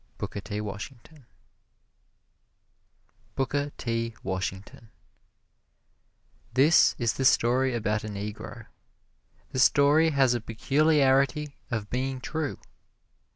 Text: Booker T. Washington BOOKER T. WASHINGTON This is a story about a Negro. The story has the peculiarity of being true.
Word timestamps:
Booker 0.17 0.41
T. 0.41 0.59
Washington 0.59 1.27
BOOKER 3.35 3.71
T. 3.77 4.15
WASHINGTON 4.23 4.89
This 6.55 6.95
is 6.97 7.19
a 7.19 7.23
story 7.25 7.75
about 7.75 8.03
a 8.03 8.07
Negro. 8.09 8.65
The 9.51 9.59
story 9.59 10.09
has 10.09 10.31
the 10.31 10.41
peculiarity 10.41 11.53
of 11.69 11.91
being 11.91 12.19
true. 12.19 12.57